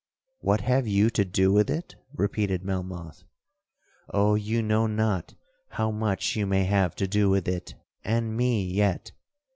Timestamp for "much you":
5.91-6.47